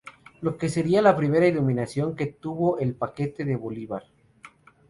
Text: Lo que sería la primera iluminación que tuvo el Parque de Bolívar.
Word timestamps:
Lo 0.41 0.57
que 0.57 0.67
sería 0.67 1.03
la 1.03 1.15
primera 1.15 1.45
iluminación 1.45 2.15
que 2.15 2.25
tuvo 2.25 2.79
el 2.79 2.95
Parque 2.95 3.35
de 3.37 3.55
Bolívar. 3.55 4.05